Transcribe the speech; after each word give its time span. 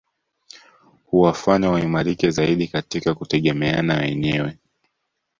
Huwafanya 1.07 1.69
waimarike 1.71 2.31
zaidi 2.31 2.67
katika 2.67 3.15
kutegemeana 3.15 3.97
wenyewe 3.97 4.57